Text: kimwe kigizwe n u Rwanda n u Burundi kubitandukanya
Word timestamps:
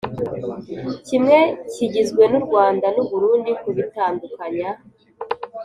kimwe 1.07 1.37
kigizwe 1.71 2.23
n 2.31 2.33
u 2.39 2.41
Rwanda 2.45 2.87
n 2.95 2.97
u 3.03 3.05
Burundi 3.09 3.51
kubitandukanya 3.61 4.69